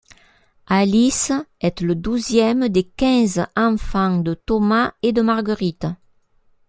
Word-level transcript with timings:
Alice 0.65 1.31
est 1.59 1.81
le 1.81 1.93
douzième 1.93 2.69
des 2.69 2.85
quinze 2.85 3.45
enfants 3.55 4.17
de 4.17 4.33
Thomas 4.33 4.93
et 5.03 5.11
de 5.13 5.21
Marguerite. 5.21 5.85